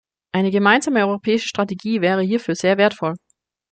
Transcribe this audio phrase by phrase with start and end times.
[0.33, 3.13] Eine gemeinsame europäische Strategie wäre hierfür sehr wertvoll.